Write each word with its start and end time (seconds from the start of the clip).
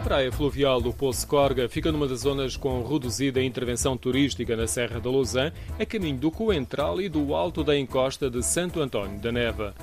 praia 0.00 0.32
fluvial 0.32 0.80
do 0.80 0.90
Poço 0.92 1.26
Corga 1.26 1.68
fica 1.68 1.92
numa 1.92 2.08
das 2.08 2.20
zonas 2.20 2.56
com 2.56 2.82
reduzida 2.82 3.42
intervenção 3.42 3.94
turística 3.96 4.56
na 4.56 4.66
Serra 4.66 4.98
da 4.98 5.10
Lousã, 5.10 5.52
a 5.78 5.84
caminho 5.84 6.16
do 6.16 6.30
Coentral 6.30 7.00
e 7.00 7.10
do 7.10 7.34
Alto 7.34 7.62
da 7.62 7.76
Encosta 7.76 8.30
de 8.30 8.42
Santo 8.42 8.80
António 8.80 9.20
da 9.20 9.30
Neva. 9.30 9.74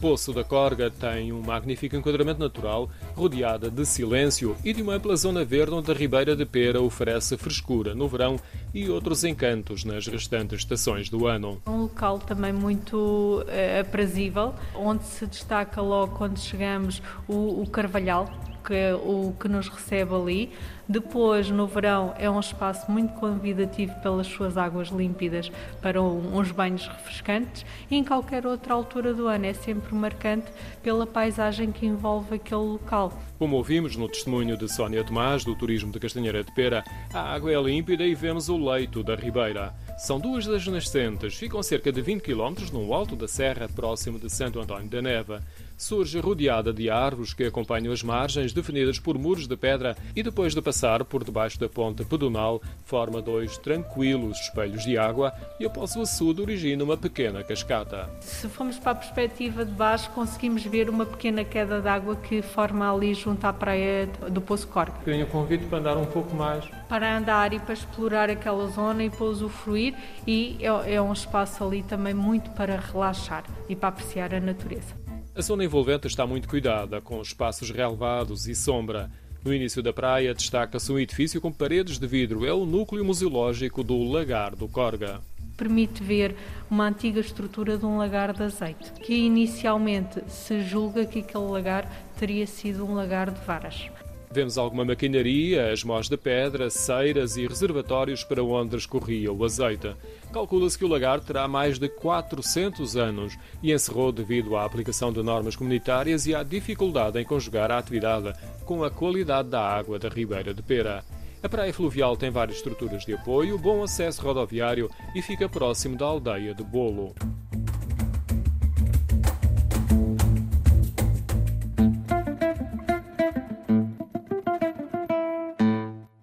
Poço 0.00 0.32
da 0.32 0.44
Corga 0.44 0.90
tem 0.90 1.32
um 1.32 1.40
magnífico 1.40 1.96
enquadramento 1.96 2.38
natural, 2.38 2.88
rodeada 3.14 3.70
de 3.70 3.84
silêncio 3.86 4.54
e 4.62 4.72
de 4.72 4.82
uma 4.82 4.94
ampla 4.94 5.16
zona 5.16 5.44
verde 5.44 5.72
onde 5.72 5.90
a 5.90 5.94
Ribeira 5.94 6.36
de 6.36 6.44
Pera 6.44 6.80
oferece 6.82 7.36
frescura 7.36 7.94
no 7.94 8.06
verão 8.06 8.36
e 8.74 8.90
outros 8.90 9.24
encantos 9.24 9.84
nas 9.84 10.06
restantes 10.06 10.58
estações 10.60 11.08
do 11.08 11.26
ano. 11.26 11.62
Um 11.66 11.82
local 11.82 12.18
também 12.18 12.52
muito 12.52 13.42
uh, 13.46 13.80
aprazível, 13.80 14.54
onde 14.74 15.04
se 15.04 15.26
destaca 15.26 15.80
logo 15.80 16.14
quando 16.14 16.38
chegamos 16.38 17.02
o, 17.26 17.62
o 17.62 17.66
Carvalhal, 17.68 18.28
que 18.66 18.92
o 18.94 19.32
que 19.38 19.48
nos 19.48 19.68
recebe 19.68 20.12
ali. 20.12 20.52
Depois, 20.88 21.50
no 21.50 21.66
verão, 21.66 22.14
é 22.18 22.30
um 22.30 22.38
espaço 22.38 22.90
muito 22.90 23.12
convidativo 23.14 23.92
pelas 24.02 24.26
suas 24.26 24.56
águas 24.56 24.88
límpidas 24.88 25.50
para 25.80 26.00
uns 26.00 26.50
banhos 26.52 26.86
refrescantes 26.86 27.64
e 27.90 27.96
em 27.96 28.04
qualquer 28.04 28.46
outra 28.46 28.74
altura 28.74 29.14
do 29.14 29.26
ano 29.26 29.46
é 29.46 29.52
sempre 29.52 29.94
marcante 29.94 30.46
pela 30.82 31.06
paisagem 31.06 31.72
que 31.72 31.86
envolve 31.86 32.36
aquele 32.36 32.60
local. 32.60 33.12
Como 33.38 33.56
ouvimos 33.56 33.96
no 33.96 34.08
testemunho 34.08 34.56
de 34.56 34.68
Sónia 34.72 35.04
Tomás, 35.04 35.44
do 35.44 35.54
Turismo 35.54 35.92
de 35.92 35.98
Castanheira 35.98 36.42
de 36.42 36.54
Pera, 36.54 36.84
a 37.12 37.20
água 37.34 37.52
é 37.52 37.60
límpida 37.60 38.04
e 38.04 38.14
vemos 38.14 38.48
o 38.48 38.56
leito 38.56 39.02
da 39.02 39.14
ribeira. 39.14 39.74
São 39.98 40.20
duas 40.20 40.46
das 40.46 40.66
nascentes, 40.66 41.34
ficam 41.34 41.62
cerca 41.62 41.90
de 41.90 42.00
20 42.00 42.22
km 42.22 42.54
no 42.72 42.94
alto 42.94 43.16
da 43.16 43.26
serra, 43.26 43.68
próximo 43.68 44.18
de 44.18 44.30
Santo 44.30 44.60
António 44.60 44.88
da 44.88 45.02
Neva. 45.02 45.42
Surge 45.76 46.18
rodeada 46.20 46.72
de 46.72 46.88
árvores 46.88 47.34
que 47.34 47.44
acompanham 47.44 47.92
as 47.92 48.02
margens, 48.02 48.52
definidas 48.52 48.98
por 48.98 49.18
muros 49.18 49.46
de 49.46 49.56
pedra, 49.56 49.96
e 50.14 50.22
depois 50.22 50.54
de 50.54 50.62
passar 50.62 51.04
por 51.04 51.22
debaixo 51.22 51.60
da 51.60 51.68
ponta 51.68 52.04
pedonal, 52.04 52.62
forma 52.84 53.20
dois 53.20 53.58
tranquilos 53.58 54.38
espelhos 54.40 54.84
de 54.84 54.96
água 54.96 55.32
e 55.60 55.66
após 55.66 55.94
o 55.96 56.02
açude 56.02 56.40
origina 56.40 56.82
uma 56.82 56.96
pequena 56.96 57.42
cascata. 57.44 58.08
Se 58.20 58.48
formos 58.48 58.78
para 58.78 58.92
a 58.92 58.94
perspectiva 58.94 59.64
de 59.64 59.72
baixo, 59.72 60.10
conseguimos 60.10 60.64
ver 60.64 60.88
uma 60.88 61.04
pequena 61.04 61.44
queda 61.44 61.80
de 61.80 61.88
água 61.88 62.16
que 62.16 62.40
forma 62.40 62.92
ali 62.92 63.12
junto 63.14 63.44
à 63.44 63.52
praia 63.52 64.06
do 64.30 64.40
Poço 64.40 64.68
Corga. 64.68 64.94
Tenho 65.04 65.26
o 65.26 65.28
convite 65.28 65.66
para 65.66 65.78
andar 65.78 65.96
um 65.96 66.06
pouco 66.06 66.34
mais. 66.34 66.64
Para 66.88 67.18
andar 67.18 67.52
e 67.52 67.58
para 67.58 67.74
explorar 67.74 68.30
aquela 68.30 68.66
zona 68.68 69.04
e 69.04 69.10
para 69.10 69.24
usufruir 69.24 69.94
e 70.26 70.56
é, 70.60 70.94
é 70.94 71.02
um 71.02 71.12
espaço 71.12 71.62
ali 71.62 71.82
também 71.82 72.14
muito 72.14 72.50
para 72.50 72.78
relaxar 72.78 73.44
e 73.68 73.76
para 73.76 73.90
apreciar 73.90 74.34
a 74.34 74.40
natureza. 74.40 74.94
A 75.36 75.42
zona 75.42 75.62
envolvente 75.62 76.06
está 76.06 76.26
muito 76.26 76.48
cuidada, 76.48 76.98
com 76.98 77.20
espaços 77.20 77.70
relevados 77.70 78.48
e 78.48 78.54
sombra. 78.54 79.10
No 79.44 79.52
início 79.52 79.82
da 79.82 79.92
praia 79.92 80.32
destaca-se 80.32 80.90
um 80.90 80.98
edifício 80.98 81.42
com 81.42 81.52
paredes 81.52 81.98
de 81.98 82.06
vidro. 82.06 82.46
É 82.46 82.54
o 82.54 82.64
núcleo 82.64 83.04
museológico 83.04 83.84
do 83.84 84.02
Lagar 84.02 84.56
do 84.56 84.66
Corga. 84.66 85.20
Permite 85.54 86.02
ver 86.02 86.34
uma 86.70 86.88
antiga 86.88 87.20
estrutura 87.20 87.76
de 87.76 87.84
um 87.84 87.98
lagar 87.98 88.32
de 88.32 88.44
azeite, 88.44 88.90
que 88.92 89.12
inicialmente 89.12 90.22
se 90.26 90.62
julga 90.64 91.04
que 91.04 91.18
aquele 91.18 91.44
lagar 91.44 91.86
teria 92.18 92.46
sido 92.46 92.86
um 92.86 92.94
lagar 92.94 93.30
de 93.30 93.44
varas. 93.44 93.90
Vemos 94.30 94.58
alguma 94.58 94.84
maquinaria, 94.84 95.72
as 95.72 95.82
mós 95.84 96.08
de 96.08 96.16
pedra, 96.16 96.68
ceiras 96.68 97.36
e 97.36 97.46
reservatórios 97.46 98.24
para 98.24 98.42
onde 98.42 98.76
escorria 98.76 99.32
o 99.32 99.44
azeite. 99.44 99.94
Calcula-se 100.32 100.76
que 100.76 100.84
o 100.84 100.88
lagar 100.88 101.20
terá 101.20 101.46
mais 101.48 101.78
de 101.78 101.88
400 101.88 102.96
anos 102.96 103.38
e 103.62 103.72
encerrou 103.72 104.12
devido 104.12 104.56
à 104.56 104.64
aplicação 104.64 105.12
de 105.12 105.22
normas 105.22 105.56
comunitárias 105.56 106.26
e 106.26 106.34
à 106.34 106.42
dificuldade 106.42 107.18
em 107.18 107.24
conjugar 107.24 107.70
a 107.70 107.78
atividade 107.78 108.32
com 108.64 108.84
a 108.84 108.90
qualidade 108.90 109.48
da 109.48 109.60
água 109.60 109.98
da 109.98 110.08
Ribeira 110.08 110.52
de 110.52 110.62
Pera. 110.62 111.04
A 111.42 111.48
praia 111.48 111.72
fluvial 111.72 112.16
tem 112.16 112.30
várias 112.30 112.56
estruturas 112.56 113.04
de 113.04 113.14
apoio, 113.14 113.56
bom 113.56 113.82
acesso 113.82 114.20
rodoviário 114.22 114.90
e 115.14 115.22
fica 115.22 115.48
próximo 115.48 115.96
da 115.96 116.04
aldeia 116.04 116.52
de 116.52 116.64
Bolo. 116.64 117.14